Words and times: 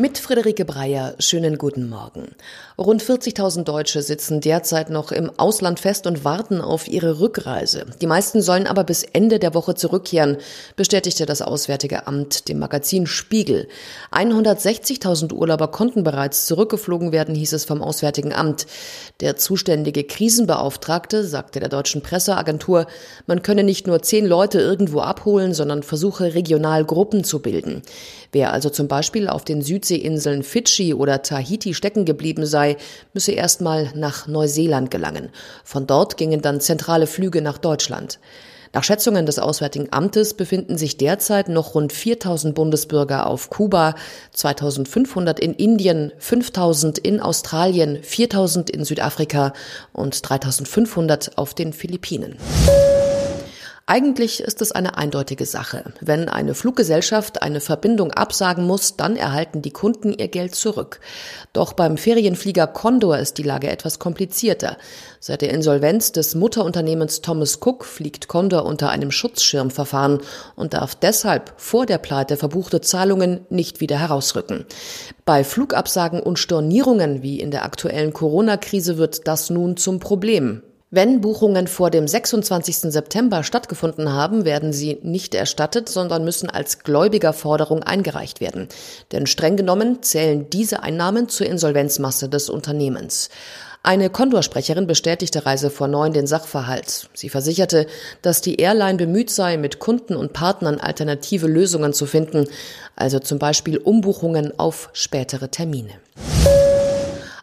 Mit 0.00 0.16
Friederike 0.16 0.64
Breyer, 0.64 1.16
schönen 1.18 1.58
guten 1.58 1.88
Morgen. 1.88 2.28
Rund 2.78 3.02
40.000 3.02 3.64
Deutsche 3.64 4.00
sitzen 4.00 4.40
derzeit 4.40 4.90
noch 4.90 5.10
im 5.10 5.32
Ausland 5.38 5.80
fest 5.80 6.06
und 6.06 6.24
warten 6.24 6.60
auf 6.60 6.86
ihre 6.86 7.18
Rückreise. 7.18 7.84
Die 8.00 8.06
meisten 8.06 8.40
sollen 8.40 8.68
aber 8.68 8.84
bis 8.84 9.02
Ende 9.02 9.40
der 9.40 9.54
Woche 9.54 9.74
zurückkehren, 9.74 10.36
bestätigte 10.76 11.26
das 11.26 11.42
Auswärtige 11.42 12.06
Amt 12.06 12.48
dem 12.48 12.60
Magazin 12.60 13.08
Spiegel. 13.08 13.66
160.000 14.12 15.32
Urlauber 15.32 15.66
konnten 15.72 16.04
bereits 16.04 16.46
zurückgeflogen 16.46 17.10
werden, 17.10 17.34
hieß 17.34 17.54
es 17.54 17.64
vom 17.64 17.82
Auswärtigen 17.82 18.32
Amt. 18.32 18.68
Der 19.18 19.34
zuständige 19.34 20.04
Krisenbeauftragte 20.04 21.24
sagte 21.24 21.58
der 21.58 21.70
deutschen 21.70 22.02
Presseagentur, 22.02 22.86
man 23.26 23.42
könne 23.42 23.64
nicht 23.64 23.88
nur 23.88 24.00
zehn 24.00 24.26
Leute 24.26 24.60
irgendwo 24.60 25.00
abholen, 25.00 25.54
sondern 25.54 25.82
versuche 25.82 26.34
regional 26.34 26.84
Gruppen 26.84 27.24
zu 27.24 27.42
bilden. 27.42 27.82
Wer 28.30 28.52
also 28.52 28.70
zum 28.70 28.86
Beispiel 28.86 29.26
auf 29.26 29.44
den 29.44 29.60
Südseeinseln 29.88 30.42
Fidschi 30.42 30.94
oder 30.94 31.22
Tahiti 31.22 31.72
stecken 31.74 32.04
geblieben 32.04 32.44
sei, 32.46 32.76
müsse 33.14 33.32
erstmal 33.32 33.90
nach 33.94 34.26
Neuseeland 34.26 34.90
gelangen. 34.90 35.30
Von 35.64 35.86
dort 35.86 36.16
gingen 36.16 36.42
dann 36.42 36.60
zentrale 36.60 37.06
Flüge 37.06 37.40
nach 37.40 37.58
Deutschland. 37.58 38.18
Nach 38.74 38.84
Schätzungen 38.84 39.24
des 39.24 39.38
Auswärtigen 39.38 39.88
Amtes 39.92 40.34
befinden 40.34 40.76
sich 40.76 40.98
derzeit 40.98 41.48
noch 41.48 41.74
rund 41.74 41.90
4000 41.90 42.54
Bundesbürger 42.54 43.26
auf 43.26 43.48
Kuba, 43.48 43.94
2500 44.34 45.40
in 45.40 45.54
Indien, 45.54 46.12
5000 46.18 46.98
in 46.98 47.20
Australien, 47.20 47.98
4000 48.02 48.68
in 48.68 48.84
Südafrika 48.84 49.54
und 49.94 50.28
3500 50.28 51.38
auf 51.38 51.54
den 51.54 51.72
Philippinen. 51.72 52.36
Eigentlich 53.90 54.40
ist 54.42 54.60
es 54.60 54.70
eine 54.70 54.98
eindeutige 54.98 55.46
Sache. 55.46 55.82
Wenn 56.02 56.28
eine 56.28 56.52
Fluggesellschaft 56.52 57.40
eine 57.40 57.58
Verbindung 57.62 58.10
absagen 58.10 58.66
muss, 58.66 58.98
dann 58.98 59.16
erhalten 59.16 59.62
die 59.62 59.70
Kunden 59.70 60.12
ihr 60.12 60.28
Geld 60.28 60.54
zurück. 60.54 61.00
Doch 61.54 61.72
beim 61.72 61.96
Ferienflieger 61.96 62.66
Condor 62.66 63.16
ist 63.16 63.38
die 63.38 63.42
Lage 63.42 63.70
etwas 63.70 63.98
komplizierter. 63.98 64.76
Seit 65.20 65.40
der 65.40 65.54
Insolvenz 65.54 66.12
des 66.12 66.34
Mutterunternehmens 66.34 67.22
Thomas 67.22 67.60
Cook 67.62 67.86
fliegt 67.86 68.28
Condor 68.28 68.66
unter 68.66 68.90
einem 68.90 69.10
Schutzschirmverfahren 69.10 70.20
und 70.54 70.74
darf 70.74 70.94
deshalb 70.94 71.54
vor 71.56 71.86
der 71.86 71.96
Pleite 71.96 72.36
verbuchte 72.36 72.82
Zahlungen 72.82 73.46
nicht 73.48 73.80
wieder 73.80 73.98
herausrücken. 73.98 74.66
Bei 75.24 75.44
Flugabsagen 75.44 76.20
und 76.20 76.38
Stornierungen 76.38 77.22
wie 77.22 77.40
in 77.40 77.50
der 77.50 77.64
aktuellen 77.64 78.12
Corona-Krise 78.12 78.98
wird 78.98 79.26
das 79.26 79.48
nun 79.48 79.78
zum 79.78 79.98
Problem. 79.98 80.62
Wenn 80.90 81.20
Buchungen 81.20 81.66
vor 81.66 81.90
dem 81.90 82.08
26. 82.08 82.90
September 82.90 83.42
stattgefunden 83.42 84.10
haben, 84.10 84.46
werden 84.46 84.72
sie 84.72 84.98
nicht 85.02 85.34
erstattet, 85.34 85.90
sondern 85.90 86.24
müssen 86.24 86.48
als 86.48 86.78
Gläubigerforderung 86.78 87.82
eingereicht 87.82 88.40
werden. 88.40 88.68
Denn 89.12 89.26
streng 89.26 89.58
genommen 89.58 90.02
zählen 90.02 90.48
diese 90.48 90.82
Einnahmen 90.82 91.28
zur 91.28 91.46
Insolvenzmasse 91.46 92.30
des 92.30 92.48
Unternehmens. 92.48 93.28
Eine 93.82 94.08
Kondorsprecherin 94.08 94.86
bestätigte 94.86 95.44
Reise 95.44 95.68
vor 95.68 95.88
neun 95.88 96.14
den 96.14 96.26
Sachverhalt. 96.26 97.10
Sie 97.12 97.28
versicherte, 97.28 97.86
dass 98.22 98.40
die 98.40 98.56
Airline 98.56 98.96
bemüht 98.96 99.28
sei, 99.28 99.58
mit 99.58 99.80
Kunden 99.80 100.16
und 100.16 100.32
Partnern 100.32 100.80
alternative 100.80 101.48
Lösungen 101.48 101.92
zu 101.92 102.06
finden, 102.06 102.46
also 102.96 103.18
zum 103.18 103.38
Beispiel 103.38 103.76
Umbuchungen 103.76 104.58
auf 104.58 104.88
spätere 104.94 105.50
Termine. 105.50 105.92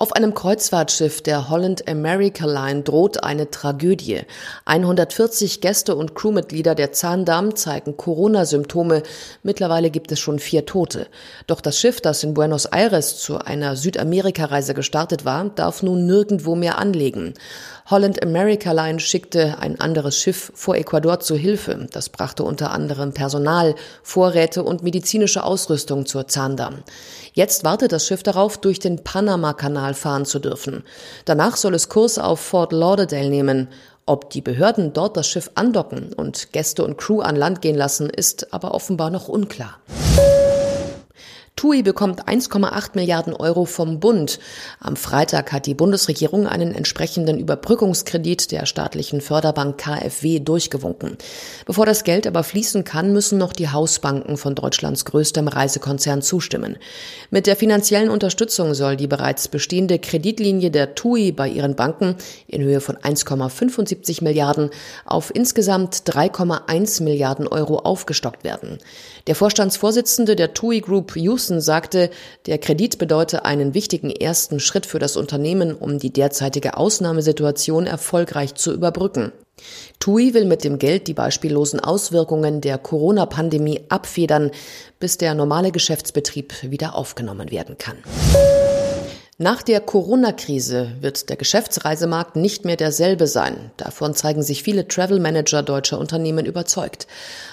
Auf 0.00 0.12
einem 0.12 0.32
Kreuzfahrtschiff 0.32 1.22
der 1.22 1.50
Holland 1.50 1.88
America 1.88 2.46
Line 2.46 2.82
droht 2.82 3.24
eine 3.24 3.50
Tragödie. 3.50 4.20
140 4.64 5.60
Gäste 5.60 5.96
und 5.96 6.14
Crewmitglieder 6.14 6.76
der 6.76 6.92
Zahndamm 6.92 7.56
zeigen 7.56 7.96
Corona-Symptome. 7.96 9.02
Mittlerweile 9.42 9.90
gibt 9.90 10.12
es 10.12 10.20
schon 10.20 10.38
vier 10.38 10.66
Tote. 10.66 11.08
Doch 11.48 11.60
das 11.60 11.80
Schiff, 11.80 12.00
das 12.00 12.22
in 12.22 12.32
Buenos 12.32 12.66
Aires 12.66 13.18
zu 13.18 13.38
einer 13.38 13.74
Südamerika-Reise 13.74 14.72
gestartet 14.72 15.24
war, 15.24 15.48
darf 15.48 15.82
nun 15.82 16.06
nirgendwo 16.06 16.54
mehr 16.54 16.78
anlegen. 16.78 17.34
Holland 17.90 18.22
America 18.22 18.70
Line 18.70 19.00
schickte 19.00 19.58
ein 19.58 19.80
anderes 19.80 20.16
Schiff 20.16 20.52
vor 20.54 20.76
Ecuador 20.76 21.18
zu 21.18 21.34
Hilfe. 21.34 21.88
Das 21.90 22.10
brachte 22.10 22.44
unter 22.44 22.70
anderem 22.70 23.14
Personal, 23.14 23.74
Vorräte 24.04 24.62
und 24.62 24.84
medizinische 24.84 25.42
Ausrüstung 25.42 26.06
zur 26.06 26.28
Zahndamm. 26.28 26.84
Jetzt 27.32 27.64
wartet 27.64 27.92
das 27.92 28.06
Schiff 28.06 28.22
darauf, 28.22 28.58
durch 28.58 28.78
den 28.78 29.02
Panama-Kanal 29.02 29.87
fahren 29.94 30.24
zu 30.24 30.38
dürfen. 30.38 30.84
Danach 31.24 31.56
soll 31.56 31.74
es 31.74 31.88
Kurs 31.88 32.18
auf 32.18 32.40
Fort 32.40 32.72
Lauderdale 32.72 33.30
nehmen. 33.30 33.68
Ob 34.06 34.30
die 34.30 34.40
Behörden 34.40 34.92
dort 34.94 35.16
das 35.16 35.28
Schiff 35.28 35.50
andocken 35.54 36.12
und 36.14 36.52
Gäste 36.52 36.82
und 36.82 36.96
Crew 36.96 37.20
an 37.20 37.36
Land 37.36 37.60
gehen 37.60 37.76
lassen, 37.76 38.08
ist 38.08 38.54
aber 38.54 38.72
offenbar 38.72 39.10
noch 39.10 39.28
unklar. 39.28 39.78
TUI 41.58 41.82
bekommt 41.82 42.28
1,8 42.28 42.90
Milliarden 42.94 43.34
Euro 43.34 43.64
vom 43.64 43.98
Bund. 43.98 44.38
Am 44.78 44.94
Freitag 44.94 45.50
hat 45.50 45.66
die 45.66 45.74
Bundesregierung 45.74 46.46
einen 46.46 46.72
entsprechenden 46.72 47.36
Überbrückungskredit 47.36 48.52
der 48.52 48.64
staatlichen 48.64 49.20
Förderbank 49.20 49.76
KfW 49.76 50.38
durchgewunken. 50.38 51.18
Bevor 51.66 51.84
das 51.84 52.04
Geld 52.04 52.28
aber 52.28 52.44
fließen 52.44 52.84
kann, 52.84 53.12
müssen 53.12 53.38
noch 53.38 53.52
die 53.52 53.70
Hausbanken 53.70 54.36
von 54.36 54.54
Deutschlands 54.54 55.04
größtem 55.04 55.48
Reisekonzern 55.48 56.22
zustimmen. 56.22 56.76
Mit 57.32 57.48
der 57.48 57.56
finanziellen 57.56 58.08
Unterstützung 58.10 58.72
soll 58.74 58.96
die 58.96 59.08
bereits 59.08 59.48
bestehende 59.48 59.98
Kreditlinie 59.98 60.70
der 60.70 60.94
TUI 60.94 61.32
bei 61.32 61.48
ihren 61.48 61.74
Banken 61.74 62.14
in 62.46 62.62
Höhe 62.62 62.80
von 62.80 62.98
1,75 62.98 64.22
Milliarden 64.22 64.70
auf 65.04 65.34
insgesamt 65.34 65.96
3,1 66.08 67.02
Milliarden 67.02 67.48
Euro 67.48 67.80
aufgestockt 67.80 68.44
werden. 68.44 68.78
Der 69.26 69.34
Vorstandsvorsitzende 69.34 70.36
der 70.36 70.54
TUI 70.54 70.80
Group, 70.80 71.16
Houston 71.16 71.47
Gibson 71.48 71.60
sagte, 71.62 72.10
der 72.44 72.58
Kredit 72.58 72.98
bedeute 72.98 73.46
einen 73.46 73.72
wichtigen 73.72 74.10
ersten 74.10 74.60
Schritt 74.60 74.84
für 74.84 74.98
das 74.98 75.16
Unternehmen, 75.16 75.74
um 75.74 75.98
die 75.98 76.12
derzeitige 76.12 76.76
Ausnahmesituation 76.76 77.86
erfolgreich 77.86 78.54
zu 78.54 78.74
überbrücken. 78.74 79.32
TUI 79.98 80.34
will 80.34 80.44
mit 80.44 80.62
dem 80.62 80.78
Geld 80.78 81.08
die 81.08 81.14
beispiellosen 81.14 81.80
Auswirkungen 81.80 82.60
der 82.60 82.76
Corona-Pandemie 82.76 83.80
abfedern, 83.88 84.50
bis 85.00 85.16
der 85.16 85.34
normale 85.34 85.72
Geschäftsbetrieb 85.72 86.52
wieder 86.70 86.94
aufgenommen 86.94 87.50
werden 87.50 87.78
kann. 87.78 87.96
Nach 89.40 89.62
der 89.62 89.78
Corona-Krise 89.78 90.96
wird 91.00 91.28
der 91.28 91.36
Geschäftsreisemarkt 91.36 92.34
nicht 92.34 92.64
mehr 92.64 92.74
derselbe 92.74 93.28
sein. 93.28 93.70
Davon 93.76 94.12
zeigen 94.12 94.42
sich 94.42 94.64
viele 94.64 94.88
Travel 94.88 95.20
Manager 95.20 95.62
deutscher 95.62 96.00
Unternehmen 96.00 96.44
überzeugt. 96.44 97.06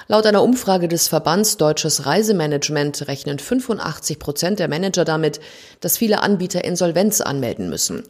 Laut 0.07 0.25
einer 0.25 0.41
Umfrage 0.41 0.87
des 0.87 1.07
Verbands 1.07 1.57
Deutsches 1.57 2.07
Reisemanagement 2.07 3.07
rechnen 3.07 3.37
85 3.37 4.17
Prozent 4.17 4.57
der 4.57 4.67
Manager 4.67 5.05
damit, 5.05 5.39
dass 5.79 5.99
viele 5.99 6.23
Anbieter 6.23 6.65
Insolvenz 6.65 7.21
anmelden 7.21 7.69
müssen. 7.69 8.01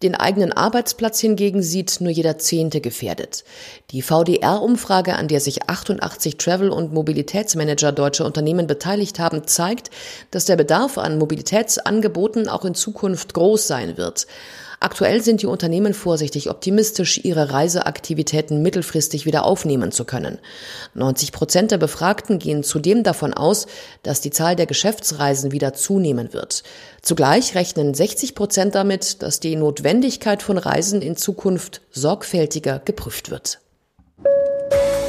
Den 0.00 0.14
eigenen 0.14 0.52
Arbeitsplatz 0.52 1.18
hingegen 1.18 1.60
sieht 1.60 2.00
nur 2.00 2.12
jeder 2.12 2.38
Zehnte 2.38 2.80
gefährdet. 2.80 3.42
Die 3.90 4.00
VDR-Umfrage, 4.00 5.16
an 5.16 5.26
der 5.26 5.40
sich 5.40 5.68
88 5.68 6.36
Travel- 6.36 6.70
und 6.70 6.92
Mobilitätsmanager 6.92 7.90
deutscher 7.90 8.24
Unternehmen 8.24 8.68
beteiligt 8.68 9.18
haben, 9.18 9.48
zeigt, 9.48 9.90
dass 10.30 10.44
der 10.44 10.54
Bedarf 10.54 10.98
an 10.98 11.18
Mobilitätsangeboten 11.18 12.48
auch 12.48 12.64
in 12.64 12.76
Zukunft 12.76 13.34
groß 13.34 13.66
sein 13.66 13.96
wird. 13.96 14.28
Aktuell 14.80 15.22
sind 15.22 15.42
die 15.42 15.46
Unternehmen 15.46 15.92
vorsichtig 15.92 16.48
optimistisch, 16.48 17.18
ihre 17.24 17.50
Reiseaktivitäten 17.52 18.62
mittelfristig 18.62 19.26
wieder 19.26 19.44
aufnehmen 19.44 19.90
zu 19.90 20.04
können. 20.04 20.38
90 20.94 21.32
Prozent 21.32 21.70
der 21.72 21.78
Befragten 21.78 22.38
gehen 22.38 22.62
zudem 22.62 23.02
davon 23.02 23.34
aus, 23.34 23.66
dass 24.04 24.20
die 24.20 24.30
Zahl 24.30 24.54
der 24.54 24.66
Geschäftsreisen 24.66 25.50
wieder 25.50 25.74
zunehmen 25.74 26.32
wird. 26.32 26.62
Zugleich 27.02 27.56
rechnen 27.56 27.92
60 27.92 28.36
Prozent 28.36 28.76
damit, 28.76 29.22
dass 29.22 29.40
die 29.40 29.56
Notwendigkeit 29.56 30.42
von 30.42 30.58
Reisen 30.58 31.02
in 31.02 31.16
Zukunft 31.16 31.80
sorgfältiger 31.90 32.78
geprüft 32.78 33.30
wird. 33.30 33.58